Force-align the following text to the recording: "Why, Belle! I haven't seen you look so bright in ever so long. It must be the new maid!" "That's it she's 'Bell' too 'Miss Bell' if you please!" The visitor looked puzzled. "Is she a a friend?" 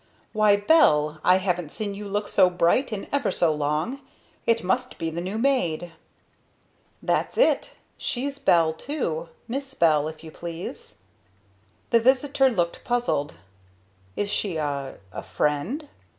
"Why, 0.33 0.55
Belle! 0.55 1.21
I 1.23 1.35
haven't 1.35 1.71
seen 1.71 1.93
you 1.93 2.07
look 2.09 2.27
so 2.27 2.49
bright 2.49 2.91
in 2.91 3.05
ever 3.13 3.29
so 3.31 3.53
long. 3.53 3.99
It 4.47 4.63
must 4.63 4.97
be 4.97 5.11
the 5.11 5.21
new 5.21 5.37
maid!" 5.37 5.91
"That's 7.03 7.37
it 7.37 7.75
she's 7.99 8.39
'Bell' 8.39 8.73
too 8.73 9.29
'Miss 9.47 9.75
Bell' 9.75 10.07
if 10.07 10.23
you 10.23 10.31
please!" 10.31 10.97
The 11.91 11.99
visitor 11.99 12.49
looked 12.49 12.83
puzzled. 12.83 13.35
"Is 14.15 14.31
she 14.31 14.57
a 14.57 14.97
a 15.11 15.21
friend?" 15.21 15.87